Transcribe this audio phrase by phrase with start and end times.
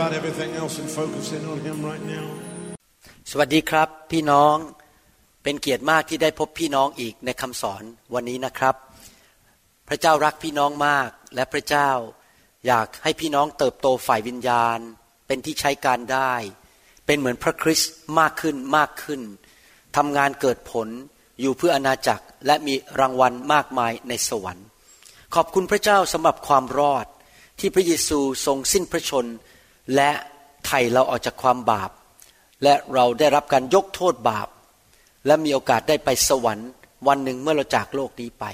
[0.00, 2.26] about everything else and focus in on Him right now.
[3.30, 4.56] สวัสดีครับ พี่น้อง
[5.42, 7.82] เป็นเกียรติมากที่ได้พบพี่น้องอีกในคำสอน
[8.14, 8.74] วันนี้นะครับ
[9.88, 11.90] พระเจ้ารักพี่น้องมากและพระเจ้า
[12.66, 14.78] อยากให้พี่น้องเติบโตฝ่ายวิญญาณ
[15.26, 16.32] เป็นที่ใช้การได้
[17.06, 19.20] เป็นเหมือนพระคริสต์มากขึ้นมากขึ้น
[19.96, 20.88] ทำงานเกิดผล
[21.40, 24.66] อยู่เพื่ออาณาจักรและมีรางวัลมากมายในสวรรค์
[25.34, 27.06] ขอบคุณพระเจ้าสำหรับความรอด
[27.58, 29.26] ที่พระเยซูทรงสิ้นพระชน
[29.94, 30.10] และ
[30.66, 31.90] ไถ่เราออกจากความบาป
[32.62, 34.48] และเราได้รับการยกโทษบาป
[35.26, 36.70] และมีโอกาสได้ไปสวรรค์
[37.08, 38.44] วันหนึ่งเมื่อเราจากโลกนี้ไป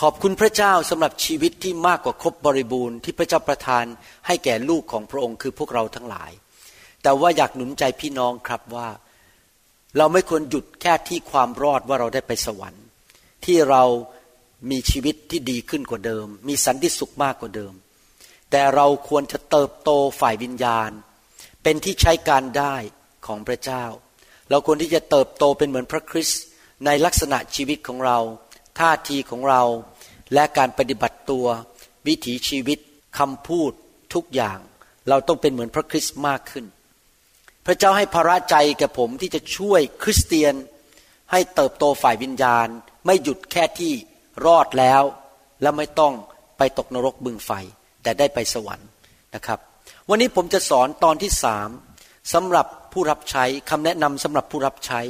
[0.00, 3.84] ขอบคุณพระเจ้าสำหรับชีวิตที่มากกว่าครบบริบูรณ์ที่พระเจ้าประทาน
[4.26, 6.30] ให้แก่ลูกของพระองค์คือพวกเราทั้งหลาย
[7.02, 8.88] แต่ว่าอยากหนุนใจพี่น้องครับว่า
[9.96, 12.84] เราไม่ควรหยุดแค่ที่ความรอดว่าเราได้ไปสวรรค์
[13.44, 13.82] ที่เรา
[14.70, 17.72] มีชีวิตที่ดีขึ้นกว่าเดิม มีสันติสุขมากกว่าเดิม
[18.56, 20.90] แต่เราควรจะเติบโตฝ่ายวิญญาณ
[21.62, 22.74] เป็นที่ใช้การได้
[23.26, 23.84] ของพระเจ้า
[24.50, 26.42] เราควรที่จะเติบโตเป็นเหมือนพระคริสต์
[26.86, 28.18] ในลักษณะชีวิตของเรา
[28.78, 29.62] ท่าทีของเรา
[30.34, 31.46] และการปฏิบัติตัว
[32.06, 32.78] วิถีชีวิต
[33.18, 33.72] คำพูด
[34.14, 34.58] ทุกอย่าง
[35.08, 36.64] เราต้องเป็นเหมือนพระคริสต์มากขึ้น
[37.66, 40.54] พระเจ้าให้ภาระใจแก่ผมที่จะช่วยคริสเตียน
[41.32, 42.68] ให้เติบโตฝ่ายวิญญาณ
[43.06, 43.92] ไม่หยุดแค่ที่
[44.46, 45.02] รอดแล้ว
[45.62, 46.14] และไม่ต้อง
[46.58, 47.52] ไปตกนรกบึงไฟ
[48.04, 48.88] แต่ได้ไปสวรรค์
[49.34, 49.58] นะครับ
[50.08, 51.68] วันนี้ผมจะสอนตอนที่สาม
[52.32, 55.00] สำหรับผู้รับใช้คำแนะนำสำหรับผู้รับใช้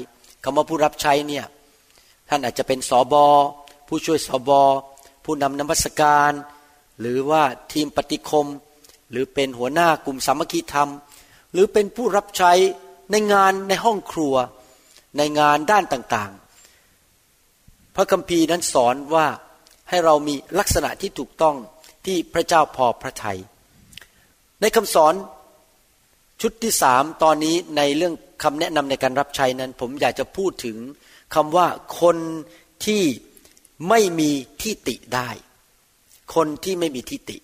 [0.45, 1.45] คำว่าผู้รับใช้เนี่ย
[2.29, 3.27] ท่านอาจจะเป็นสอบอ
[3.89, 4.63] ผู้ช่วยสอบอ
[5.25, 6.33] ผู้นำนมัสการ
[7.01, 8.47] หรือว่าทีมปฏิคม
[9.11, 10.91] หรือเป็นหัวหน้ากลุ่มสามัคคีธรรม
[11.53, 12.53] หรือเป็นผู้รับใช้
[13.11, 14.35] ในงานในห้องครัว
[15.19, 19.27] ในงานด้านต่างๆ พระคัมภีร์นั้นสอนว่า
[19.89, 21.57] ให้เรามีลักษณะที่ถูกต้อง
[22.07, 23.39] ที่พระเจ้าพอพระทยัย
[24.61, 25.15] ในคำสอน
[26.41, 30.77] ชุดที่สามตอนนี้ในเรื่องคำแนะนำในการรับใช้นั้น ผมอยากจะพูดถึง
[31.35, 31.67] คำว่า
[32.01, 32.17] คน
[32.87, 33.03] ที่
[33.89, 34.31] ไม่มี
[34.63, 35.31] ที่ติได้
[36.35, 37.39] คนที่ไม่มีที่ติ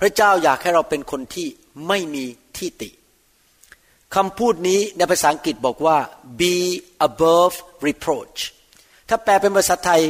[0.00, 1.48] พระเจ้าอยากให้เราเป็นคนที่
[1.88, 2.24] ไม่มี
[2.56, 2.90] ที่ติ
[4.14, 5.98] คำพูดนี้ในภาษาอังกฤษบอกว่า
[6.40, 6.56] be
[7.08, 7.54] above
[7.86, 8.38] reproach
[9.08, 10.02] ถ้าแปลเป็นภาษาไทย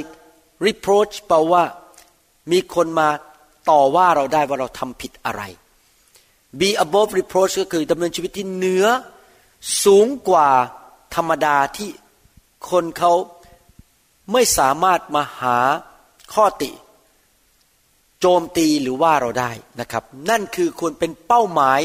[0.67, 1.63] reproach แปลว่า
[2.51, 3.09] มีคนมา
[3.71, 5.43] ต่อว่าเราได้ว่าเราทำผิดอะไร
[6.61, 8.87] be above reproach ก็คือดำเนินชีวิตที่เหนือ
[9.85, 10.49] สูงกว่า
[11.15, 11.89] ธรรมดาที่
[12.71, 13.13] คนเขา
[14.33, 15.59] ไม่สามารถมาหา
[16.35, 16.71] ข้อติ
[18.21, 21.81] โจมตีหรือว่าเราได้นะครับ นั่นคือควรเป็นเป้าหมาย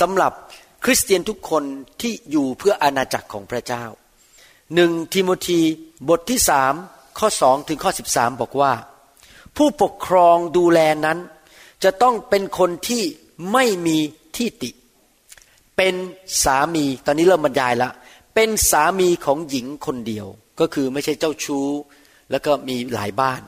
[0.00, 0.32] สำหรับ
[0.84, 1.64] คริสเตียนทุกคน
[2.00, 3.84] ที่อยู่เพื่ออาณาจักรของพระเจ้า
[4.74, 5.60] หนึ่งทิโมธี
[6.08, 6.74] บทที่สาม
[7.18, 8.72] ข้อสองถึงข้อสิบสามบอกว่า
[9.56, 11.18] ผู้ปกครองดูแลนั้น
[11.84, 13.02] จะต้องเป็นคนที่
[13.52, 13.98] ไม่มี
[14.36, 14.70] ที่ติ
[15.76, 15.94] เป็น
[16.44, 17.90] สามีตอนนี้เริ่มบรรยายละ
[18.34, 20.26] เป็นสามีของหญิงคนเดียว
[20.60, 21.68] ก็คือไม่ใช่เจ้าชู้
[22.30, 23.42] แล้วก็มีหลายบ้าน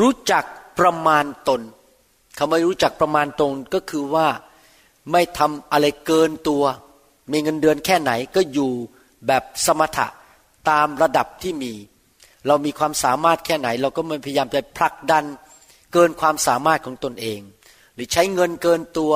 [0.00, 0.44] รู้จัก
[0.78, 1.60] ประมาณตน
[2.38, 4.28] คำว่ารู้จักประมาณตนก็คือว่า
[5.12, 6.64] ไม่ทำอะไรเกินตัว
[7.32, 8.72] มีเงินเดือนแค่ไหนก็อยู่
[9.26, 10.06] แบบสมถะ
[10.70, 11.72] ตามระดับที่มี
[12.46, 15.24] เรามีความสามารถแค่ไหน เราก็มพยายามจะผลักดัน
[15.92, 17.40] เกินความสามารถของตนเอง
[17.94, 19.12] หรือใช้เงินเกินตัว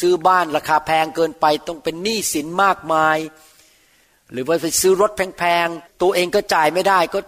[0.00, 3.18] ซื้อบ้านราคาแพงเกินไปต้องเป็นหนี้สินมากมาย
[4.32, 7.18] หรือว่าไปซื้อรถแพงๆตัวเองก็จ่ายไม่ได้ก็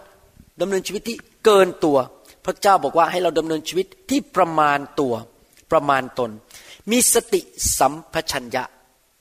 [0.61, 1.97] ดำเนินชีวิตที่เกินตัว
[2.45, 5.13] พระเจ้าบอกว่าให้เราดำเนินชีวิตที่ประมาณตัว
[5.71, 6.31] ประมาณตน
[6.91, 7.41] มีสติ
[7.79, 8.63] สัมปชัญญะ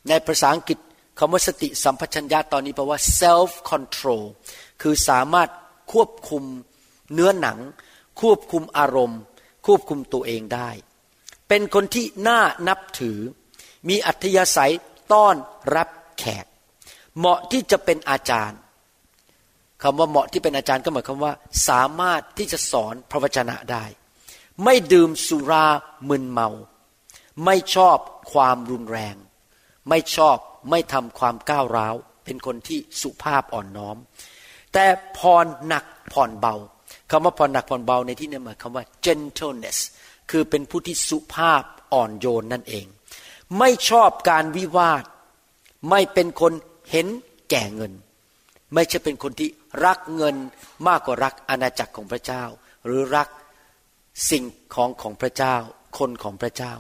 [0.09, 0.79] ในภาษาอังกฤษ
[1.19, 4.25] คำว่าสติสัมปชัญญะตอนนี้แปลว่า self control
[4.83, 5.49] คือสามารถ
[5.93, 6.45] ควบคุม
[7.13, 7.59] เนื้อหนัง
[8.21, 9.21] ควบคุมอารมณ์
[9.67, 10.71] ควบคุมตัวเองได้
[11.49, 13.19] เป็นคนที่น่านับถือ
[13.89, 14.73] มีอัธยาศัย
[15.13, 15.37] ต้อน
[15.77, 15.89] รับ
[16.19, 16.47] แขก
[17.17, 18.59] เหมาะที่จะเป็นอาจารย์
[19.83, 21.35] คำว่าเหมาะที่เป็นอาจารย์ก็หมายความว่า
[21.69, 23.85] สามารถที่จะสอนพระวจนะได้
[24.65, 25.67] ไม่ดื่มสุรา
[26.09, 26.49] มึนเมา
[27.45, 27.99] ไม่ชอบ
[28.33, 29.17] ความรุนแรง
[29.89, 30.37] ไม่ชอบ
[30.71, 31.95] ไม่ทำความก้าวร้าว
[32.25, 33.97] เป็นคนที่สุภาพอ่อนน้อม
[34.73, 34.87] แต่
[35.19, 36.55] พรหนักผ่อนเบา
[37.11, 39.79] คำว่าพรหนักผ่อนเบาในที่นี้หมายความว่า gentleness
[40.31, 41.63] คือเป็นผู้ที่สุภาพ
[41.93, 42.87] อ่อนโยนนั่นเอง
[43.59, 45.05] ไม่ชอบการวิวาท
[45.91, 46.53] ไม่เป็นคน
[46.91, 47.07] เห็น
[47.51, 47.93] แก่เงิน
[48.75, 49.49] ไม่ใช่เป็นคนที่
[49.85, 50.37] รักเงิน
[50.87, 52.45] มากกว่ารักอาณาจักรของพระเจ้า
[52.87, 53.29] หรือรัก
[54.31, 54.45] สิ่ง
[54.75, 55.57] ของของพระเจ้า
[55.99, 56.75] คนของพระเจ้า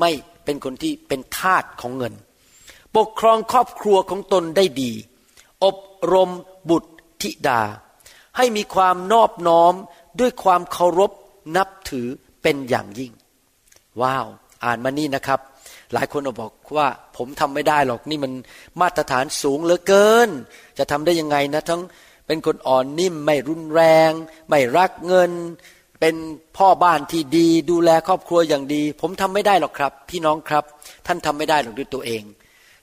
[0.00, 0.10] ไม่
[0.44, 2.14] เป็นคนที่เป็นทาสของเงิน
[2.96, 4.92] ปกครองครอบครัวของตนได้ดี
[5.64, 5.78] อบ
[6.12, 6.30] รม
[6.70, 6.90] บุตร
[7.22, 7.62] ธิดา
[8.36, 9.74] ให้มีความนอบน้อม
[10.20, 11.12] ด้วยความเคารพ
[11.56, 12.06] นับถือ
[12.42, 13.12] เป็นอย่างยิ่ง
[14.02, 14.26] ว้าว
[14.64, 15.40] อ่านมานี่นะครับ
[15.94, 18.32] หลายคนบอกว่าผมทำไม่ได้หรอกนี่มัน
[18.80, 20.28] มาตรฐานสูงเหลือเกิน
[20.78, 21.82] จะทำได้ยังไงนะทั้ง
[22.26, 24.12] เป็นคนอ่อนนิ่มไม่รุนแรง
[24.48, 25.32] ไม่รักเงิน
[26.00, 26.14] เป็น
[26.56, 30.64] พ่อบ้านที่ดี ดูแลครอบครัวอย่างดี ผมทำไม่ได้หรอกครับ พี่น้องครับ
[31.06, 32.22] ท่านทำไม่ได้หรอกด้วยตัวเอง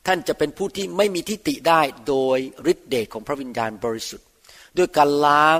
[0.08, 2.38] ท่านจะเป็นผู้ที่ไม่มีทิฏฐิได้โดย
[2.72, 4.28] ฤทธิเดชของพระวิญญาณบริสุทธิ์
[4.78, 5.60] ด้วยการล้าง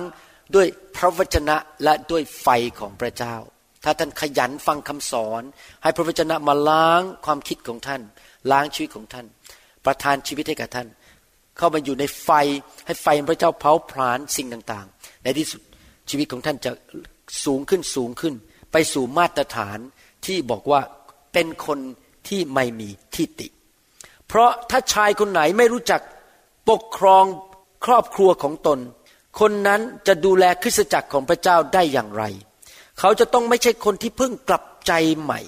[0.56, 2.48] ด้วยพระวจนะและด้วยไฟ
[2.80, 3.36] ของพระเจ้า
[3.84, 5.42] ถ้าท่านขยันฟังคำสอน
[5.84, 8.02] ให้พระวจนะมาล้างความคิดของท่าน
[8.52, 9.26] ล้างชีวิตของท่าน
[9.86, 10.88] ประทานชีวิตให้กับท่าน
[11.58, 12.30] เข้ามาอยู่ในไฟ
[12.86, 15.62] ให้ไฟพระเจ้าเผาผลาญสิ่งต่างๆ ในที่สุด
[16.10, 16.72] ชีวิตของท่านจะ
[17.46, 18.34] สูงขึ้นสูงขึ้น
[18.72, 19.78] ไปสู่มาตรฐาน
[20.26, 20.82] ที่บอกว่า
[21.34, 21.80] เป็นคน
[22.28, 23.48] ที่ไม่มีทิฏฐิ
[24.28, 26.02] เพราะถ้าชายคนไหนไม่รู้จัก
[26.70, 27.26] ปกครอง
[27.86, 28.80] ครอบครัวของตน
[29.40, 32.24] คนนั้นจะดูแลคริสตจักรของพระเจ้าได้อย่างไร
[33.00, 35.42] เขาจะต้องไม่ใช่คนที่เพิ่งกลับใจใหม่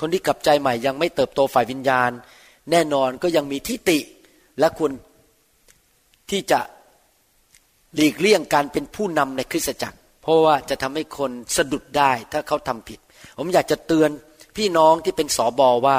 [0.00, 2.10] คนที่กลับใจใหม่ยังไม่เติบโตฝ่ายวิญญาณ
[2.70, 3.98] แน่นอนก็ยังมีทิฏฐิ
[4.58, 4.92] และควร
[6.30, 6.60] ที่จะ
[7.96, 13.00] หลีกเลี่ยงการเป็นผู้นำในคริสตจักร เพราะว่าจะทำให้คนสะดุดได้ถ้าเขาทำผิด
[13.38, 14.10] ผมอยากจะเตือน
[14.56, 15.96] พี่น้องที่เป็นสอบอว่า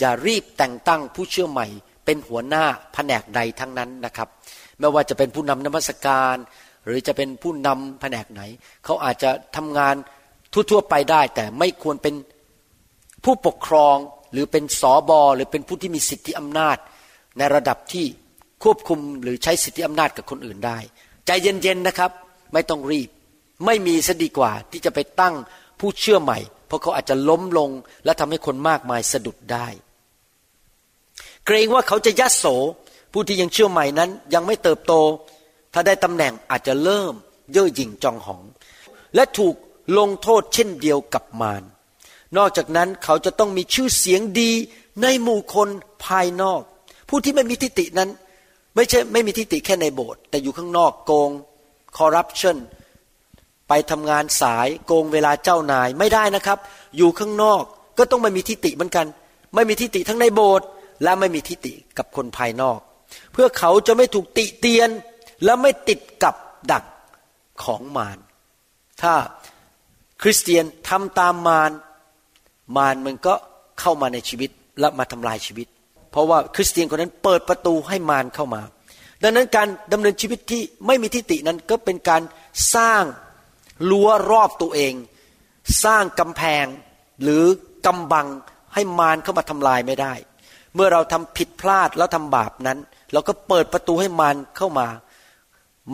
[0.00, 1.66] อย่ารีบแต่งตั้งผู้เชื่อใหม่
[2.04, 2.64] เป็นหัวหน้า
[2.94, 4.28] แผนกใดทั้งนั้นนะครับ
[4.78, 6.36] ไม่ว่าจะเป็นผู้นำนมัสการ
[6.86, 8.42] หรือจะเป็นผู้นำแผนกไหน
[8.84, 9.94] เขาอาจจะทำงาน
[10.52, 12.14] ทั่วๆไปได้ แต่ไม่ควรเป็น
[13.24, 13.96] ผู้ปกครอง
[14.32, 16.76] หรือเป็นสอบอหรือเป็นผู้ที่มีสิทธิอำนาจ
[17.38, 18.06] ในระดับที่
[18.64, 20.78] ควบคุมหรือใช้สิทธิอำนาจกับคนอื่นได้
[21.26, 22.10] ใจเย็นๆนะครับ
[22.52, 23.08] ไม่ต้องรีบ
[23.66, 25.34] ไม่มีซะดีกว่าที่จะไปตั้ง
[25.80, 27.70] ผู้เชื่อใหม่ เพราะเขาอาจจะล้มลง
[28.04, 29.66] และทำให้คนมากมายสะดุดได้
[31.46, 32.46] เกรงว่าเขาจะยัดโส
[33.12, 34.92] ผู้ที่ยังเชื่อใหม่นั้น ยังไม่เติบโต
[35.72, 37.12] ถ้าได้ตำแหน่งอาจจะเริ่ม
[37.52, 38.42] เย่อหยิ่งจองหอง
[39.14, 39.54] และถูก
[39.98, 41.62] ลงโทษเช่นเดียวกับมาร
[42.36, 44.50] นอกจากนั้นเขาจะต้องมีชื่อเสียงดี
[45.02, 45.68] ในหมู่คน
[46.06, 46.62] ภายนอก
[47.08, 48.10] ผู้ที่ไม่มีทิฏฐินั้น
[48.74, 51.30] ไม่ใช่ไม่มีทิฏฐิแค่ในโบสถ์แต่อยู่ข้างนอกโกง
[51.96, 52.56] คอร์รัปชัน
[53.68, 56.58] ไปทำงานสายโกงเวลาเจ้านายไม่ได้นะครับ
[56.96, 57.62] อยู่ข้างนอก
[57.98, 59.06] ก็ต้องไม่มีทิฏฐิเหมือนกัน
[59.54, 60.66] ไม่มีทิฏฐิทั้งในโบสถ์
[61.02, 62.78] และไม่มีทิฏฐิกับคนภายนอก
[63.32, 64.90] เพื่อเขาจะไม่ถูกติเตียน
[65.44, 66.34] และไม่ติดกับ
[66.72, 66.84] ดัก
[67.64, 68.18] ของมาร
[69.02, 69.14] ถ้า
[70.22, 71.70] คริสเตียนทำตามมาร
[72.76, 73.34] มารมันก็
[73.80, 75.66] เข้ามาในชีวิตและมาทำลายชีวิต
[76.10, 78.62] เพราะว่าคริสเตียนคนนั้นเปิดประตูให้มารเข้ามา
[79.22, 82.22] ดังนั้นการดำเนินชีวิตที่ไม่มีทิฏฐินั้นก็เป็นการ
[82.74, 83.04] สร้าง
[83.90, 84.94] รั้วรอบตัวเอง
[85.84, 86.66] สร้างกำแพง
[87.22, 87.44] หรือ
[87.86, 88.26] กำบัง
[88.74, 90.14] ให้มารเข้ามาทำลายไม่ได้
[90.74, 92.78] เมื่อเราทำผิดพลาดแล้วทำบาปนั้น
[93.12, 94.88] เราก็เปิดประตูให้มารเข้ามา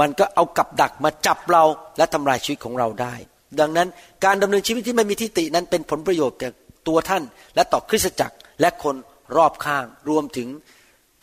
[0.01, 1.65] มันก็เอากับดักมาจับเรา
[1.99, 3.15] และทำลายชีวิตของเราได้
[3.61, 3.89] ดังนั้น
[4.25, 6.49] การดำเนินชีวิตที่ไม่มีทิฏฐินั้นเป็นผลประโยชน์แก่
[6.89, 7.23] ตัวท่าน
[7.55, 8.97] และต่อคริสตจักรและคน
[9.37, 10.49] รอบข้างรวมถึง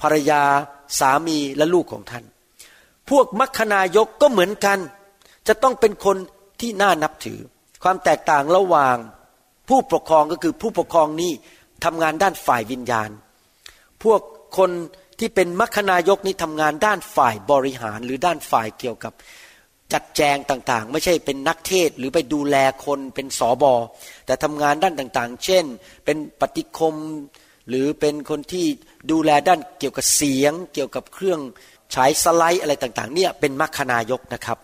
[0.02, 0.42] ภรรยา
[1.00, 2.24] สามีและลูกของท่าน
[3.10, 4.80] พวกมัคคณายกก็เหมือนกัน
[5.48, 6.18] จะต้องเป็นคน
[6.62, 7.40] ที่น่านับถือ
[7.84, 8.98] ความแตกต่างระหว่าง
[9.70, 11.32] ผู้ปกครองก็คือผู้ปกครองนี้
[11.84, 13.10] ทำงานด้านฝ่ายวิญญาณ
[14.04, 14.22] พวก
[14.58, 14.72] คน
[15.20, 19.13] ที่เป็นมัคคณายกนี้ทำงานด้านฝ่ายบริหารหรือด้านฝ่ายเกี่ยวกับ
[19.94, 23.74] จัดแจงต่างๆ ไม่ใช่เป็นนักเทศหรือไปดูแลคนเป็นสอบอ
[24.25, 25.66] แต่ทำงานด้านต่างๆ เช่น
[26.06, 26.96] เป็นปฏิคม
[27.70, 28.66] หรือเป็นคนที่
[29.12, 31.39] ดูแลด้านเกี่ยวกับเสียง เกี่ยวกับเครื่อง
[31.96, 34.58] ฉายสไลด์อะไรต่างๆ เนี่ยเป็นมัคคณายกนะครับ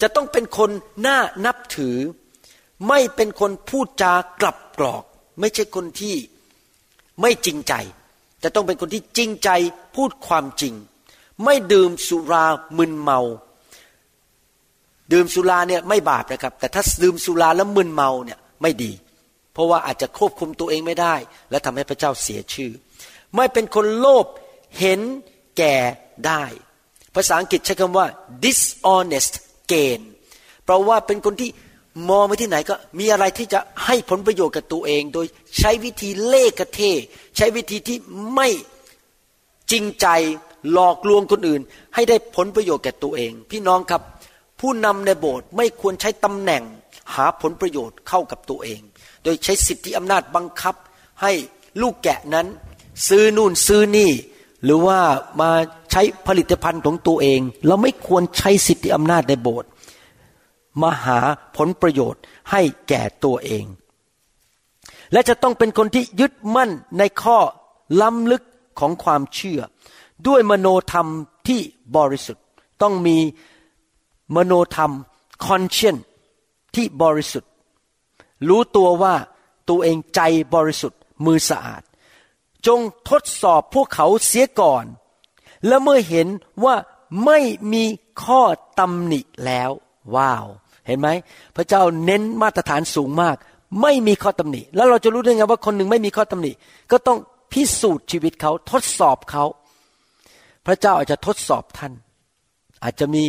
[0.00, 0.70] จะต้องเป็นคน
[1.06, 1.96] น่านับถือ
[2.88, 5.04] ไม่เป็นคนพูดจากลับกรอก
[5.40, 6.16] ไม่ใช่คนที่
[7.20, 7.74] ไม่จริงใจ
[8.44, 9.50] จะต้องเป็นคนที่จริงใจ
[9.96, 10.74] พูดความจริง
[11.44, 12.44] ไม่ดื่มสุรา
[12.78, 13.20] มึนเมา
[15.12, 18.92] ดื่มสุราเนี่ยไม่บาปนะครับ แต่ถ้าดื่มสุราแล้วมึนเมาเนี่ยไม่ดี
[19.52, 21.14] เพราะว่าอาจจะควบคุมตัวเองไม่ได้
[21.50, 22.70] และทำให้พระเจ้าเสียชื่อ
[23.36, 24.26] ไม่เป็นคนโลภ
[24.78, 25.00] เห็น
[25.58, 25.76] แก่
[26.26, 26.44] ได้
[27.14, 28.06] ภาษาอังกฤษใช้คำว่า
[28.44, 29.34] dishonest
[29.72, 30.00] gain
[30.64, 31.50] เพราะว่าเป็นคนที่
[32.08, 35.26] มองไปที่ไหนก็มีอะไรที่จะให้ผลประโยชน์กับตัวเอง โดย
[35.58, 36.80] ใช้วิธีเล่กระเท
[37.36, 37.96] ใช้วิธีที่
[38.34, 38.48] ไม่
[39.70, 40.06] จริงใจ
[40.72, 41.62] หลอกลวงคนอื่น
[41.94, 44.02] ให้ได้ผลประโยชน์แก่ตัวเอง พี่น้องครับ
[44.60, 46.62] ผู้นำในโบสถ์ไม่ควรใช้ตำแหน่ง
[47.14, 48.80] หาผลประโยชน์เข้ากับตัวเอง
[49.24, 50.74] โดยใช้สิทธิอำนาจบังคับ
[51.22, 51.32] ให้
[51.82, 52.46] ลูกแกะนั้น
[53.08, 54.10] ซื้อนู่นซื้อนี่
[54.64, 55.00] หรือว่า
[55.40, 55.50] มา
[55.92, 59.68] ใช้ผลิตภัณฑ์ของตัวเอง เราไม่ควรใช้สิทธิอำนาจในโบสถ์
[60.82, 61.18] มาหา
[61.56, 63.64] ผลประโยชน์ให้แก่ตัวเอง
[65.12, 67.38] และจะต้องเป็นคนที่ยึดมั่นในข้อ
[68.00, 68.44] ล้ำลึก
[68.78, 69.60] ของความเชื่อ
[70.26, 71.08] ด้วยมโนธรรม
[71.48, 71.60] ที่
[71.96, 72.44] บริสุทธิ์
[72.82, 73.18] ต้องมี
[74.36, 74.92] มโนธรรม
[75.44, 75.96] คอนเชน
[76.74, 77.50] ที่บริสุทธิ์
[78.48, 79.14] รู้ตัวว่า
[79.68, 80.20] ตัวเองใจ
[80.54, 81.82] บริสุทธิ์มือสะอาด
[82.66, 84.84] จงทดสอบพวกเขาเสียก่อน
[85.66, 86.28] และเมื่อเห็น
[86.64, 86.76] ว่า
[87.24, 87.38] ไม่
[87.72, 87.84] มี
[88.24, 88.42] ข้อ
[88.78, 89.70] ตำหนิแล้ว
[90.14, 90.46] ว้าว
[90.86, 91.08] เห็นไหม
[91.56, 93.36] พระเจ้าเน้นมาตรฐานสูงมาก
[93.82, 96.52] ไม่มีข้อตำหนิ แล้วเราจะรู้ได้ไงว่าคนหนึ่งไม่มีข้อตำหนิ
[96.90, 97.18] ก็ต้อง
[97.52, 99.44] พิสูจน์ชีวิตเขาทดสอบเขา
[100.66, 101.92] พระเจ้าอาจจะทดสอบท่าน
[102.84, 103.24] อาจจะมี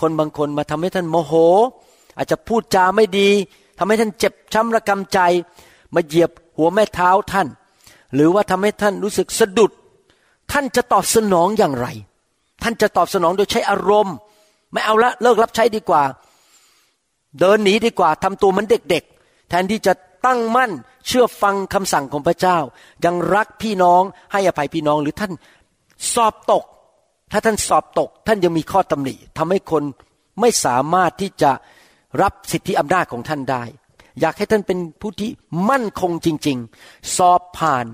[0.00, 1.32] คนบางคนมาทำให้ท่านโมโห
[2.16, 3.28] อาจจะพูดจาไม่ดี
[3.78, 5.18] ทำให้ท่านเจ็บช้ำระกำใจ
[5.94, 7.48] มาเหยียบหัวแม่เท้าท่าน
[8.14, 9.72] หรือว่าทำให้ท่านรู้สึกสะดุด
[10.52, 11.86] ท่านจะตอบสนองอย่างไร
[12.62, 14.14] ท่านจะตอบสนองโดยใช้อารมณ์
[14.72, 16.02] ไม่เอาละเลิกรับใช้ดีกว่า
[17.40, 19.92] เดินหนีดีกว่าทำตัวเหมือนเด็ก ๆ แทนที่จะ
[20.26, 20.72] ตั้งมั่น
[21.06, 22.58] เชื่อฟังคำสั่งของพระเจ้า
[23.04, 25.32] ยังรักพี่น้องให้อภัยพี่น้องหรือท่าน
[26.14, 26.64] สอบตก
[27.32, 29.82] ถ้าท่านสอบตก ท่านยังมีข้อตำหนิทำให้คน
[30.40, 31.50] ไม่สามารถที่จะ
[32.22, 33.62] รับสิทธิอำนาจของท่านได้
[34.20, 35.30] อยากให้ท่านเป็นผู้ที่
[35.70, 37.86] มั่นคงจริง ๆ สอบผ่าน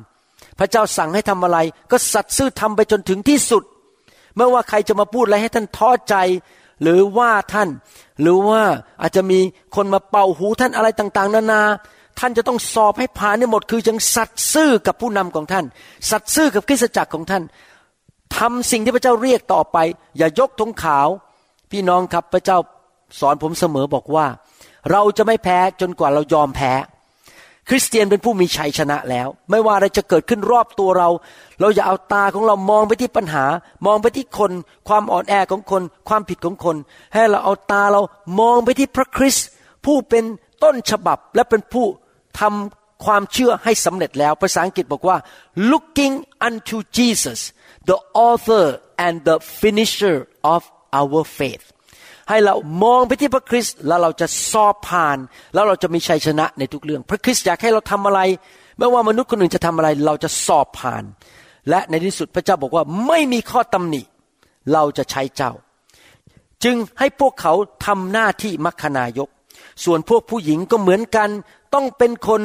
[0.58, 1.58] พระเจ้าสั่งให้ทำอะไร
[1.90, 3.64] ก็สัตย์ซื่อทำไปจนถึงที่สุด
[4.36, 6.14] ไม่ว่าใครจะมาพูดอะไรให้ท่านท้อใจ
[6.82, 7.68] หรือว่าท่าน
[8.20, 8.62] หรือว่า
[9.00, 9.38] อาจจะมี
[9.76, 11.62] คนมาเป่าหูท่านอะไรต่าง ๆ นานา
[12.18, 15.64] ท่านจะต้องสอบให้ผ่านในหมด คือยังสัตย์ซื่อกับผู้นำของท่าน
[16.10, 17.42] สัตย์ซื่อกับคริสตจักรของท่าน
[18.36, 19.78] ทำสิ่งที่พระเจ้าเรียกต่อไป
[20.18, 21.08] อย่ายกธงขาว
[21.70, 22.58] พี่น้องครับพระเจ้า
[23.20, 24.26] สอนผมเสมอบอกว่า
[24.90, 26.72] เราจะไม่แพ้จนกว่าเรายอมแพ้
[27.72, 31.08] คริสเตียนเป็นผู้มีชัยชนะแล้ว ไม่ว่าอะไรจะเกิดขึ้นรอบตัวเรา
[31.60, 33.44] เราอย่าเอาตาของเรามองไปที่ปัญหา
[33.86, 34.52] มองไปที่คน
[34.88, 36.76] ความอ่อนแอของคน ความผิดของคน
[37.14, 38.00] ให้เราเอาตาเรา
[38.40, 39.46] มองไปที่พระคริสต์
[39.84, 40.24] ผู้เป็น
[40.62, 41.86] ต้นฉบับและเป็นผู้
[42.40, 45.16] ทำความเชื่อให้สำเร็จแล้ว ภาษาอังกฤษบอกว่า
[45.72, 46.14] looking
[46.48, 47.40] unto Jesus
[47.90, 47.98] the
[48.28, 48.64] author
[49.04, 50.16] and the finisher
[50.54, 50.62] of
[51.00, 51.64] our faith
[52.30, 55.18] ให้เรามองไปที่พระคริสต์แล้วเราจะสอบผ่าน
[55.54, 58.20] แล้วเราจะมีชัยชนะในทุกเรื่อง พระคริสต์อยากให้เราทำอะไร
[58.78, 61.04] ไม่ว่ามนุษย์คนอื่นจะทำอะไร เราจะสอบผ่าน
[61.70, 64.02] และในที่สุดพระเจ้าบอกว่าไม่มีข้อตำหนิ
[64.72, 65.52] เราจะใช้เจ้า
[66.64, 67.52] จึงให้พวกเขา
[67.86, 69.28] ทำหน้าที่มัคคณายก
[69.84, 71.28] ส่วนพวกผู้หญิงก็เหมือนกัน
[71.74, 72.40] ต้องเป็นคน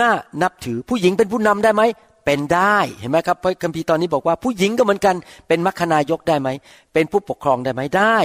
[0.00, 0.10] น่า
[0.42, 1.82] นับถือผู้หญิงเป็นผู้นำได้ไหม
[2.24, 5.14] เป็นได้เห็นไหมครับพระคัมภีร์ตอนนี้บอกว่าผู้หญิงก็เหมือนกัน
[5.48, 6.48] เป็นมัคคณายกได้ไหม
[6.92, 8.18] เป็นผู้ปกครองได้ไหมได้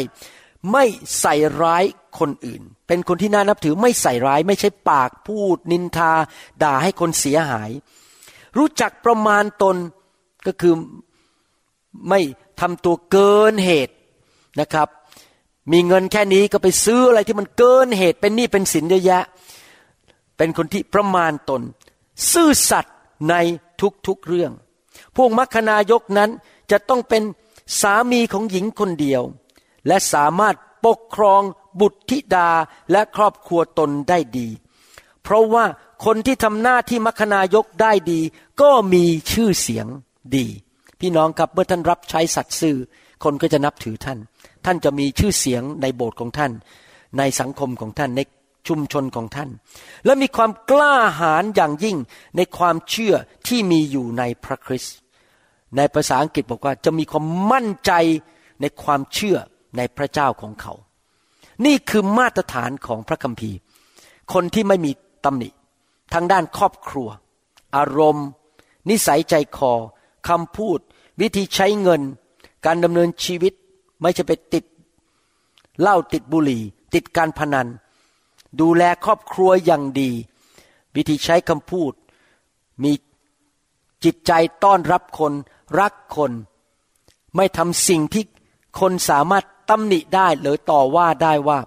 [0.72, 0.86] ไม่
[1.20, 1.84] ใส่ร้าย
[2.20, 6.12] คนอื่น เป็นคนที่น่านับถือไม่ใส่ร้ายไม่ใช่ปากพูด นินทา
[6.64, 7.72] ด่าให้คนเสียหาย
[8.58, 9.76] รู้จักประมาณตน
[10.46, 10.74] ก็คือ
[12.10, 12.20] ไม่
[12.60, 13.96] ทำตัวเกินเหตุ
[14.60, 14.88] นะครับ
[15.72, 19.24] มีเงินแค่นี้ก็ไปซื้ออะไรที่มันเกินเหตุเป็นหนี้เป็นสินเยอะแยะ
[20.38, 21.62] เป็นคนที่ประมาณตน
[22.32, 22.96] ซื่อสัตย์
[23.30, 23.36] ใน
[24.08, 24.52] ทุกๆเรื่อง
[25.16, 26.30] พวกมัคคณายกนั้น
[26.72, 27.24] จะต้องเป็น
[27.82, 29.22] สามีของหญิงคนเดียว
[29.88, 31.42] และสามารถปกครอง
[31.80, 32.50] บุตรธิดา
[32.92, 34.48] และครอบครัวตนได้ดี
[35.24, 35.66] เพราะว่า
[36.06, 38.20] คนที่ทำหน้าที่มัคคณายกได้ดี
[38.62, 39.88] ก็มีชื่อเสียง
[40.36, 40.48] ดี
[41.00, 42.78] พี่น้องครับเมื่อท่านรับใช้สัตย์ซื่อ
[43.24, 44.20] คนก็จะนับถือท่าน
[44.66, 46.52] ท่านจะมีชื่อเสียงในโบสถ์ของท่าน
[47.18, 48.22] ในสังคมของท่านใน
[48.68, 49.50] ชุมชนของท่าน
[50.06, 51.98] และมีความกล้าหาญอย่างยิ่ง
[52.38, 53.14] ในความเชื่อ
[53.48, 54.96] ที่มีอยู่ในพระคริสต์
[55.78, 57.92] ในภาษาอังกฤษบอกว่าจะมีความมั่นใจ
[58.62, 59.38] ในความเชื่อ
[59.78, 60.74] ในพระเจ้าของเขา
[61.66, 63.58] นี่คือมาตรฐานของพระคัมภีร์
[64.34, 64.92] คนที่ไม่มี
[65.26, 65.50] ตำหนิ
[66.14, 67.10] ทางด้านครอบครัว
[67.76, 68.28] อารมณ์
[68.90, 69.74] นิสัยใจคอ
[70.28, 70.80] คำพูด
[71.22, 72.02] วิธีใช้เงิน
[72.66, 73.54] การดำเนินชีวิต
[74.00, 74.66] ไม่จะไปติด
[75.80, 76.64] เหล้าติดบุหรี่
[76.94, 77.68] ติดการพนัน
[78.62, 80.10] ดูแลครอบครัวอย่างดี
[80.96, 81.94] วิธีใช้คำพูด
[82.84, 82.92] มี
[84.04, 84.32] จิตใจ
[84.64, 85.34] ต้อนรับคน
[85.80, 86.32] รักคน
[87.36, 88.24] ไม่ทำสิ่งที่
[88.80, 91.60] คนสามารถ ตำหนิได้หรือต่อว่าได้ว่า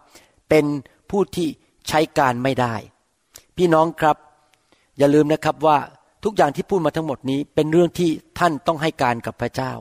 [0.49, 0.65] เป็น
[1.11, 1.49] ผู้ที่
[1.89, 2.75] ใช้การไม่ได้
[3.57, 4.17] พี่น้องครับ
[4.99, 5.79] อย่าลืมนะครับว่า
[6.25, 9.73] ทุกอย่างที่พูดมาทั้งหมดนี้เป็นเรื่องที่ท่านต้องให้การกับพระเจ้า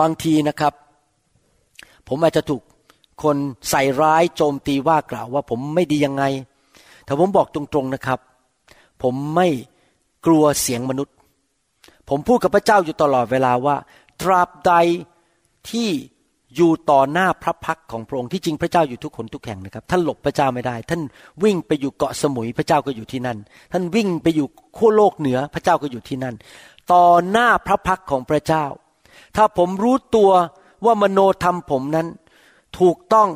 [0.00, 0.72] บางทีนะครับ
[2.08, 2.62] ผมอาจจะถูก
[3.22, 3.36] คน
[3.70, 6.24] ใส่ร้ายโจมตีว่ากล่าวว่าผมไม่ดียังไง
[7.04, 8.20] แต่ผมบอกตรงๆนะครับ
[9.02, 9.48] ผมไม่
[10.26, 11.14] กลัวเสียงมนุษย์
[12.08, 13.76] ผมพูดกับพระเจ้าอยู่ตลอดเวลาว่า
[14.20, 14.72] ตราบใด
[15.70, 15.90] ที่
[16.56, 21.00] อยู่ต่อหน้าพระพักของพระองค์ที่จริงพระเจ้าอยู่ทุกคนทุกแห่งนะครับท่านหลบพระเจ้าไม่ได้ ท่าน
[21.44, 23.38] วิ่งไปอยู่เกาะสมุยพระเจ้าก็อยู่ที่นั่น
[23.72, 26.34] ท่านวิ่งไปอยู่ขั้วโลกเหนือพระเจ้าก็อยู่ที่นั่น
[26.92, 28.64] ต่อหน้าพระพักของพระเจ้า
[29.36, 30.30] ถ้าผมรู้ตัว
[30.84, 32.06] ว่ามโนธรรมผมนั้น
[32.78, 33.28] ถูกต้อง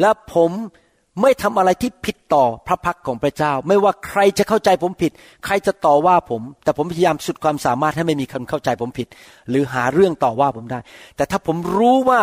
[0.00, 0.50] และผม
[1.22, 5.12] ไม่ทำอะไรที่ผิดต่อพระพักของพระเจ้า ไม่ว่าใครจะเข้าใจผมผิด
[5.44, 9.08] ใครจะต่อว่าผม แต่ผมพยายามสุดความสามารถให้ไม่มีคนเข้าใจผมผิด
[9.50, 10.80] หรือหาเรื่องต่อว่าผมได้
[11.16, 12.20] แต่ถ้าผมรู้ว่า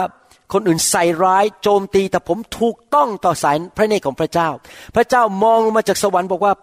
[0.53, 4.49] คนอื่นใส่ร้ายโจมตีแต่ผมถูกต้องต่อสายพระเนตรของพระเจ้า
[4.95, 6.53] พระเจ้ามองลงมาจากสวรรค์บอกว่า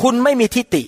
[0.00, 0.84] คุณไม่มีทิฏฐิ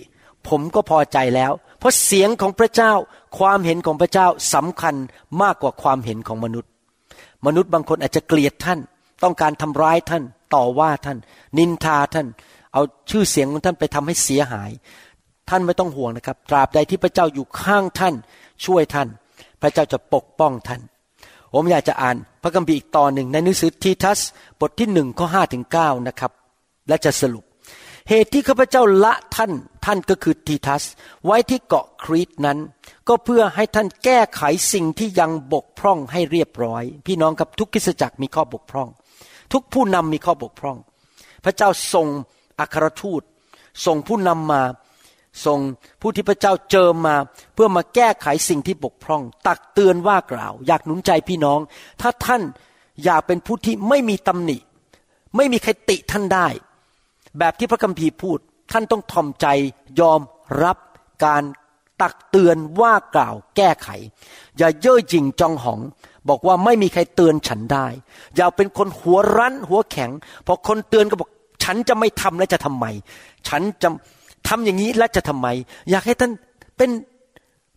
[0.49, 2.93] ผมก็พอใจแล้ว เพราะเสียงของพระเจ้า
[3.39, 4.95] ความเห็นของพระเจ้าสำคัญ
[5.43, 6.71] มากกว่าความเห็นของมนุษย์
[7.47, 8.81] มนุษย์บางคนอาจจะเกลียดท่าน
[9.23, 10.23] ต้องการทำร้ายท่าน
[10.55, 11.19] ต่อว่าท่าน
[11.59, 12.27] นินทาท่าน
[12.73, 14.71] เอาชื่อเสียงของท่านไปทำให้เสียหาย
[15.49, 18.15] ท่านไม่ต้องห่วงนะครับ ตราบใดที่พระเจ้าอยู่ข้างท่าน
[18.65, 19.09] ช่วยท่าน
[19.63, 20.81] พระเจ้าจะปกป้องท่าน
[21.55, 24.21] ผมอยากจะอ่านพระคัมภีร์อีกตอนหนึ่งในหนังสือทีทัส
[24.61, 26.33] บทที่หนึ่งข้อห้าถึงเก้านะครับ
[26.89, 27.45] และจะสรุป
[28.09, 29.53] เหตุที่ข้าพเจ้าละท่าน
[29.85, 30.83] ท่านก็คือทีทัส
[31.25, 32.59] ไว้ที่เกาะครีตนั้น
[33.09, 38.89] ก็เพื่อให้ท่านแก้ไขสิ่งที่ยังบกพร่องให้เรียบร้อย พี่น้องครับทุกกิจจักรมีข้อบกพร่อง
[39.53, 40.79] ทุกผู้นำมีข้อบกพร่อง
[41.45, 42.09] พระเจ้าส่ง
[42.61, 43.23] อัครทูต
[43.87, 44.63] ส่งผู้นำมา
[45.47, 45.61] ส่ง
[46.01, 47.17] ผู้ที่พระเจ้าเจิมมา
[47.55, 51.61] เพื่อมาแก้ไขสิ่งที่บกพร่อง ตักเตือนว่ากล่าว อยากหนุนใจพี่น้อง
[52.01, 52.43] ถ้าท่าน
[53.05, 54.59] อยากเป็นผู้ที่ไม่มีตำหนิ
[55.37, 56.49] ไม่มีใครติท่านได้
[57.39, 58.39] แบบที่พระคัมภีร์พูด
[58.73, 59.47] ท่านต้องทอมใจ
[60.01, 60.21] ยอม
[60.65, 60.79] รับ
[61.25, 61.43] การ
[62.03, 63.89] ตักเตือนว่ากล่าวแก้ไข
[64.59, 65.81] อย่าเย่อหยิ่งจองหอง
[66.29, 67.87] บอกว่าไม่มีใครเตือนฉันได้
[68.37, 70.11] อย่าเป็นคนหัวรั้นหัวแข็ง
[70.47, 71.29] พอคนเตือนก็บอก
[71.65, 72.87] ฉันจะไม่ทำแล้วจะทำไม
[73.49, 73.89] ฉันจะ
[74.49, 75.47] ทำอย่างนี้แล้วจะทำไม
[75.91, 76.33] อยากให้ท่าน
[76.77, 76.91] เป็น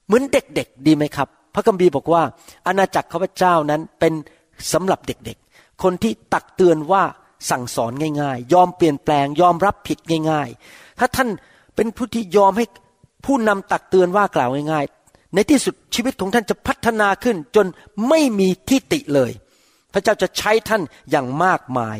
[0.05, 2.23] เหมือนเด็กๆดีไหมครับ พระกัมภีร์บอกว่า
[2.67, 4.13] อาณาจักรข้าพเจ้านั้นเป็น
[4.73, 7.03] สำหรับเด็กๆ คนที่ตักเตือนว่า
[7.49, 9.99] สั่งสอนง่าย ๆ ยอมเปลี่ยนแปลง ยอมรับผิด
[10.31, 11.29] ง่าย ๆ ถ้าท่าน
[11.75, 12.65] เป็นผู้ที่ยอมให้
[13.25, 17.65] ผู้นำตักเตือนว่ากล่าวง่าย ๆ ในที่สุดชีวิตของท่านจะพัฒนาขึ้นจน
[18.09, 19.31] ไม่มีที่ติเลย
[19.93, 21.97] พระเจ้าจะใช้ท่านอย่างมากมาย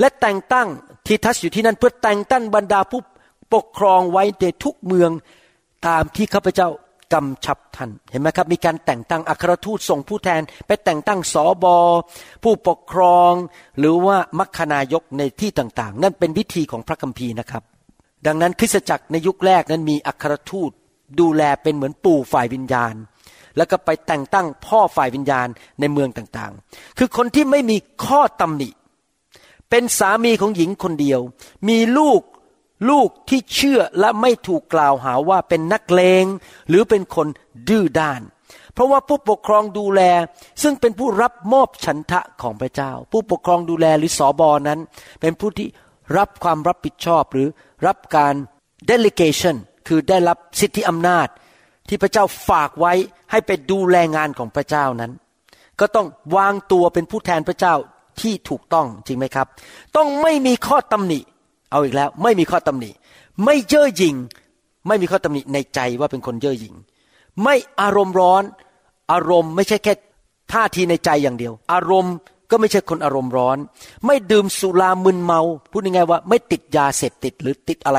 [0.00, 0.68] และแต่งตั้ง
[1.06, 3.00] ทีทัสอยู่ที่นั่นเพื่อแต่งตั้งบรรดาผู้
[3.54, 5.10] ปกครองไว้ในทุกเมือง
[5.86, 6.68] ตามที่ข้าพเจ้า
[7.12, 11.76] กำชับท่านเห็นไหมครับ มีการแต่งตั้งอัครทูตส่งผู้แทน ไปแต่งตั้งสอบอ
[12.42, 13.32] ผู้ปกครอง
[13.78, 17.62] หรือว่ามัคคณายกในที่ต่างๆ นั่นเป็นวิธีของพระคัมภีร์นะครับ
[18.26, 20.70] ดังนั้นคริสตจักรในยุคแรกนั้นมีอัครทูต
[21.20, 22.94] ดูแลเป็นเหมือนปู่ฝ่ายวิญญาณ
[23.56, 25.48] แล้วก็ไปแต่งตั้งพ่อฝ่ายวิญญาณ
[25.80, 28.68] ในเมืองต่างๆ คือคนที่ไม่มีข้อตำหนิ
[29.70, 31.20] เป็นสามีของหญิงคนเดียว
[31.68, 32.20] มีลูก
[32.88, 36.24] ลูกที่เชื่อและไม่ถูกกล่าวหาว่าเป็นนักเลง
[36.68, 37.26] หรือเป็นคน
[37.68, 38.22] ดื้อด้าน
[38.72, 40.02] เพราะว่าผู้ปกครองดูแล
[40.62, 44.80] ซึ่งเป็นผู้รับมอบฉันทะของพระเจ้า ผู้ปกครองดูแลหรือสอบอนั้น
[45.20, 45.68] เป็นผู้ที่
[46.16, 47.48] รับความรับผิดชอบหรือ
[47.86, 48.34] รับการ
[48.90, 49.56] delegation
[49.88, 51.28] คือได้รับสิทธิอำนาจ
[51.88, 52.92] ที่พระเจ้าฝากไว้
[53.30, 55.12] ให้ไปดูแลงานของพระเจ้านั้น
[55.80, 57.74] ก็ต้องวางตัวเป็นผู้แทนพระเจ้า
[58.20, 59.46] ที่ถูกต้องจริงไหมครับ
[59.96, 61.20] ต้องไม่มีข้อตำหนิ
[61.70, 62.90] เอาอีกแล้วไม่มีข้อตำหนิ
[63.44, 64.16] ไม่เย่อหยิ่ง
[64.86, 66.74] ไม่มีข้อตำหนิในใจว่าเป็นคนเย่อหยิ่ง
[67.42, 68.42] ไม่อารมณ์ร้อน
[69.12, 69.92] อารมณ์ไม่ใช่แค่
[70.52, 72.14] ท่าทีในใจอย่างเดียว อารมณ์
[72.50, 73.58] ก็ไม่ใช่คนอารมณ์ร้อน
[74.06, 77.98] ไม่ดื่มสุรามึนเมา พูดง่ายๆว่า ไม่ติดยาเสพติดหรือติดอะไร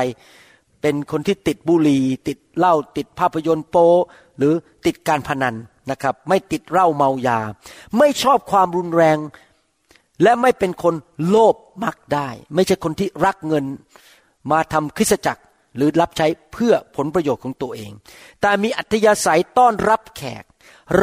[0.80, 3.76] เป็นคนที่ติดบุหรี่ ติดเหล้าติดภาพยนตร์โป
[4.38, 4.52] หรือ
[4.86, 5.54] ติดการพนัน
[5.90, 7.38] นะครับ ไม่ติดเหล้าเมายา
[7.98, 9.18] ไม่ชอบความรุนแรง
[10.22, 10.94] และไม่เป็นคน
[11.28, 13.64] โลภมักได้ ไม่ใช่คนที่รักเงิน
[14.50, 15.42] มาทำคริสจักร
[15.76, 17.92] หรือรับใช้เพื่อผลประโยชน์ของตัวเอง
[18.40, 20.44] แต่มีอัธยาศัยต้อนรับแขก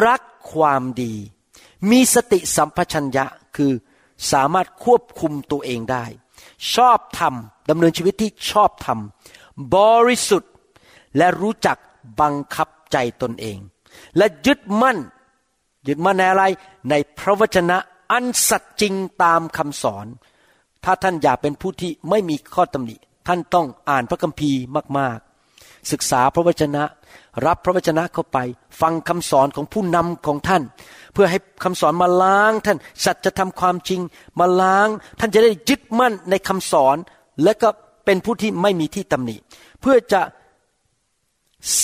[0.05, 0.21] รัก
[0.53, 1.13] ความดี
[1.91, 3.71] มีสติสัมปชัญญะคือ
[4.31, 6.05] สามารถควบคุมตัวเองได้
[6.75, 10.51] ชอบทำดำเนินชีวิตที่ชอบทำบริสุทธิ์
[11.17, 11.77] และรู้จัก
[12.21, 13.57] บังคับใจตนเอง
[14.17, 14.97] และยึดมั่น
[15.87, 16.43] ยึดมั่นในอะไร
[16.89, 17.77] ในพระวจนะ
[18.11, 18.93] อันสัตย์จริง
[19.23, 20.05] ตามคำสอน
[20.83, 22.95] ถ้าท่านอยากเป็นผู้ที่ไม่มีข้อตำหนิ
[23.27, 24.61] ท่านต้องอ่านพระคัมภีร์
[24.97, 25.17] มาก
[25.53, 26.83] ๆ ศึกษาพระวจนะ
[27.45, 28.37] รับพระวจนะเข้าไป
[28.81, 30.63] ฟังคำสอนของผู้นำของท่าน
[31.13, 34.01] เพื่อให้คำสอนมาล้างท่าน สัจธรรมความจริง
[34.39, 34.87] มาล้าง
[35.19, 36.97] ท่านจะได้ยึดมั่นในคำสอน
[37.43, 37.69] และก็
[38.05, 39.35] เป็นผู้ที่ไม่มีที่ตำหนิ
[39.81, 40.21] เพื่อจะ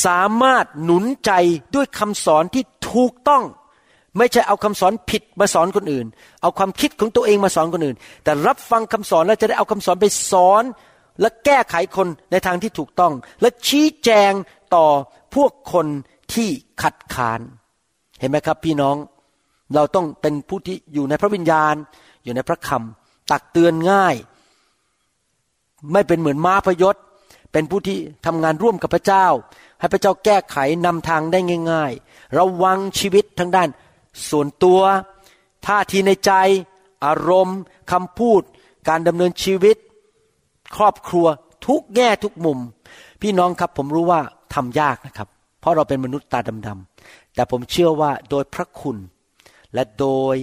[0.06, 1.32] สามารถหนุนใจ
[1.76, 3.44] ด้วยคำสอนที่ถูกต้อง
[4.18, 6.06] ไม่ใช่เอาคำสอนผิดมาสอนคนอื่น
[6.42, 10.64] เอาความคิดของตัวเองมาสอนคนอื่น แต่รับฟังคำสอนแล้วจะได้เอาคำสอนไปสอน
[11.22, 14.32] และแก้ไขคนในทางที่ถูกต้อง และชี้แจง
[14.76, 14.88] ต่อ
[15.36, 15.88] พวกคน
[16.34, 16.50] ที่
[16.82, 17.42] ขัดขาน
[18.20, 18.96] เห็นไหมครับ พี่น้อง
[19.76, 21.76] เราต้องเป็นผู้ที่อยู่ในพระวิญญาณ
[22.24, 24.16] อยู่ในพระคำตักเตือนง่าย
[25.94, 26.96] ไม่เป็นเหมือนม้าพยศ
[27.52, 29.28] เป็นผู้ที่ทำงานร่วมกับพระเจ้า
[29.80, 31.40] ให้พระเจ้าแก้ไขนำทางได้
[31.72, 33.70] ง่าย ๆ ระวังชีวิตทั้งด้าน
[34.30, 34.82] ส่วนตัว
[35.66, 36.32] ท่าทีในใจ
[37.06, 37.60] อารมณ์
[37.92, 38.42] คำพูด
[38.88, 39.78] การดำเนินชีวิต
[40.76, 41.26] ครอบครัว
[41.68, 42.60] ทุกแง่ทุกมุม
[43.22, 44.22] พี่น้องครับผมรู้ว่า
[44.54, 48.98] ทำยากนะครับ เพราะเราเป็นมนุษย์ตาดำๆแต่ผมเชื่อว่าโดยพระคุณ
[49.74, 50.36] และโดย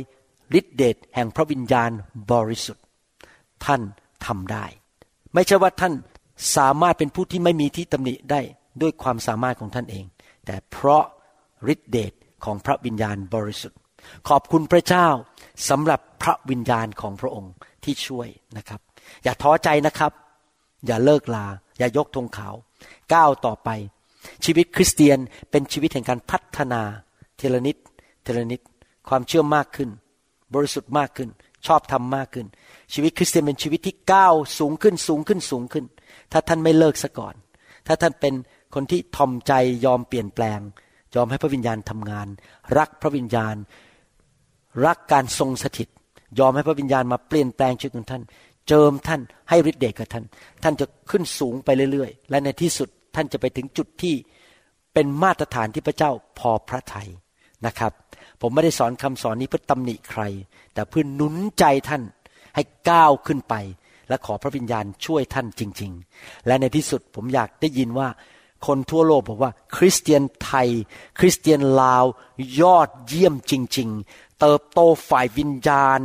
[0.59, 1.91] ฤทธิเดชแห่งพระวิญญาณ
[2.31, 2.85] บริสุทธิ์
[3.65, 3.81] ท่าน
[4.27, 4.65] ทำได้
[5.35, 5.93] ไม่ใช่ว่าท่าน
[6.57, 8.41] สามารถเป็นผู้ที่ไม่มีที่ตำหนิได้
[8.83, 10.05] ด้วยความสามารถของท่านเอง
[10.47, 11.05] แต่เพราะ
[11.73, 12.13] ฤทธิเดช
[12.44, 13.78] ของพระวิญญาณบริสุทธิ์
[14.28, 15.09] ขอบคุณพระเจ้า
[15.68, 17.52] สำหรับพระวิญญาณของพระองค์
[17.85, 18.81] ที่ช่วยนะครับ
[19.24, 20.12] อย่าท้อใจนะครับ
[20.87, 21.46] อย่าเลิกลา
[21.78, 22.55] อย่ายกธงขาว
[23.14, 23.68] ก้าวต่อไป
[24.44, 25.18] ชีวิตคริสเตียน
[25.50, 26.83] เป็นชีวิตแห่งการพัฒนา
[27.38, 27.76] เทละนิด
[28.24, 28.61] เทละนิด
[29.09, 29.90] ความเชื่อมากขึ้น
[30.55, 31.28] บริสุทธิ์มากขึ้น
[31.66, 32.46] ชอบทำมากขึ้น
[32.92, 35.85] ชีวิตคริสเตียนเป็นชีวิตที่ก้าวสูงขึ้นสูงขึ้นสูงขึ้น
[36.33, 37.35] ถ้าท่านไม่เลิกซะก่อน
[37.87, 38.35] ถ้าท่านเป็น
[38.74, 39.52] คนที่ทอมใจ
[39.85, 40.61] ยอมเปลี่ยนแปลง
[41.14, 42.27] ยอมให้พระวิญญาณทำงาน
[42.79, 43.57] รักพระวิญญาณ
[44.87, 45.88] รักการทรงสถิต
[46.38, 48.22] ยอมให้พระวิญญาณมาเปลี่ยนแปลงชีวิตของท่าน
[48.68, 50.25] เจิมท่านให้ฤทธิ์เดชกับท่าน
[50.62, 54.14] ท่านจะขึ้นสูงไปเรื่อยๆ และในที่สุดท่านจะไปถึงจุดที่
[54.94, 57.09] เป็นมาตรฐานที่พระเจ้าพอพระทัย
[57.66, 57.92] นะครับ
[58.40, 60.22] ผมไม่ได้สอนคำสอนนี้เพื่อตำหนิใคร
[60.75, 62.03] แต่เพื่อหนุนใจท่าน
[62.55, 63.55] ให้ก้าวขึ้นไป
[64.09, 68.09] และขอพระวิญญาณช่วยท่านจริง ๆ และในที่สุดผมอยากได้ยินว่า
[68.66, 70.68] คนทั่วโลกบอกว่า คริสเตียนไทย
[71.18, 72.05] คริสเตียนลาว
[72.61, 76.01] ยอดเยี่ยมจริง ๆ เติบโตฝ่ายวิญญาณ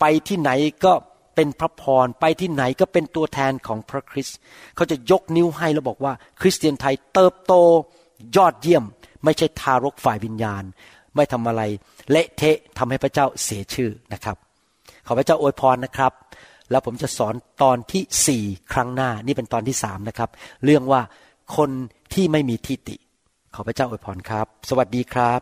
[0.00, 0.50] ไปที่ไหน
[0.84, 0.92] ก็
[1.34, 4.38] เป็นพระพรไปที่ไหนก็เป็นตัวแทนของพระคริสต์
[4.76, 7.52] เขาจะยกนิ้วให้แล้วบอกว่า คริสเตียนไทยเติบโต
[8.36, 8.84] ยอดเยี่ยม
[9.24, 10.64] ไม่ใช่ทารกฝ่ายวิญญาณ
[11.16, 11.62] ไม่ทำอะไร
[12.10, 14.36] เละเทะทำให้พระเจ้าเสียชื่อนะครับ
[15.06, 16.12] ขอพระเจ้าอวยพรนะครับ
[16.70, 20.30] แล้วผมจะสอนตอนที่สี่ครั้งหน้านี่เป็นตอนที่สามนะครับ
[20.64, 21.00] เรื่องว่า
[21.56, 21.70] คน
[22.12, 22.96] ที่ไม่มีทิฏฐิ
[23.54, 25.40] ขอพระเจ้าอวยพรครับ สวัสดีครับ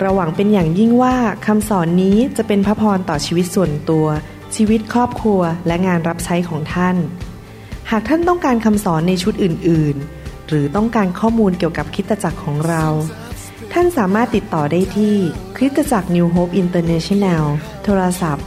[0.00, 1.14] เราหวังเป็นอย่างยิ่งว่า
[1.46, 4.06] คำสอนนี้จะเป็นพระพรต่อชีวิตส่วนตัว
[4.56, 6.96] ชีวิตครอบครัวและงานรับใช้ของท่าน
[7.90, 12.84] หากท่านต้องการคำสอนในชุดอื่น ๆ หรือต้องการข้อมูลเกี่ยวกับคริสตจักรของเรา
[13.72, 15.14] ท่านสามารถติดต่อได้ที่
[15.56, 17.44] คริสตจักร New Hope International
[17.84, 18.46] โทรศัพท์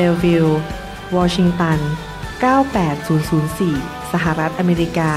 [0.00, 0.48] เบลวิว
[1.16, 1.78] วอชิงตัน
[3.14, 5.12] 98004 สหรัฐอเมริกา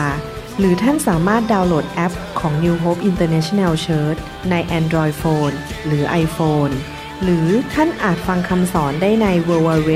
[0.58, 6.74] หรือท่านสามารถดาวน์โหลดแอปของ New Hope International Church ใน Android Phone หรือ iPhone
[7.24, 9.92] หรือท่านอาจฟังคำสอนได้ใน w w w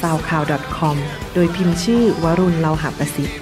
[0.00, 0.96] s o u c l o u d c o m
[1.34, 3.41] โดยพิมพ์ชื่อวรุณเลาหะประสิทธิ์